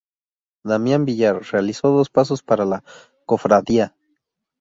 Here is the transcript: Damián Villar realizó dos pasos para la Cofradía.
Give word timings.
Damián 0.63 1.05
Villar 1.05 1.43
realizó 1.51 1.89
dos 1.91 2.09
pasos 2.09 2.41
para 2.41 2.65
la 2.65 2.83
Cofradía. 3.27 3.93